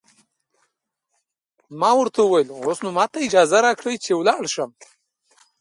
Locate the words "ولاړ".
4.19-4.43